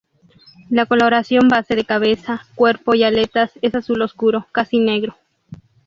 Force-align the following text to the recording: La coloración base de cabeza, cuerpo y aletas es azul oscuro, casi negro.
La 0.71 0.87
coloración 0.87 1.47
base 1.47 1.75
de 1.75 1.85
cabeza, 1.85 2.47
cuerpo 2.55 2.95
y 2.95 3.03
aletas 3.03 3.51
es 3.61 3.75
azul 3.75 4.01
oscuro, 4.01 4.47
casi 4.51 4.79
negro. 4.79 5.15